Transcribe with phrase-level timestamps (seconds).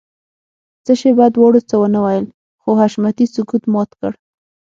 [0.85, 2.25] څه شېبه دواړو څه ونه ويل
[2.61, 4.11] خو حشمتي سکوت مات کړ.